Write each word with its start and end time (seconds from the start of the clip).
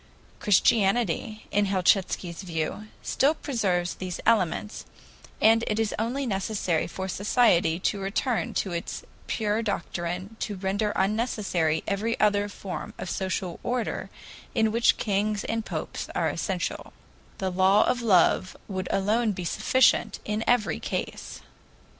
Christianity, 0.39 1.45
in 1.51 1.67
Helchitsky's 1.67 2.41
view, 2.41 2.87
still 3.03 3.35
preserves 3.35 3.93
these 3.93 4.19
elements, 4.25 4.83
and 5.39 5.63
it 5.67 5.79
is 5.79 5.93
only 5.99 6.25
necessary 6.25 6.87
for 6.87 7.07
society 7.07 7.77
to 7.81 7.99
return 7.99 8.55
to 8.55 8.71
its 8.71 9.03
pure 9.27 9.61
doctrine 9.61 10.37
to 10.39 10.55
render 10.55 10.91
unnecessary 10.95 11.83
every 11.87 12.19
other 12.19 12.49
form 12.49 12.95
of 12.97 13.11
social 13.11 13.59
order 13.61 14.09
in 14.55 14.71
which 14.71 14.97
kings 14.97 15.43
and 15.43 15.65
popes 15.65 16.09
are 16.15 16.29
essential; 16.29 16.93
the 17.37 17.51
law 17.51 17.83
of 17.83 18.01
love 18.01 18.57
would 18.67 18.87
alone 18.89 19.33
be 19.33 19.45
sufficient 19.45 20.19
in 20.25 20.43
every 20.47 20.79
case. 20.79 21.41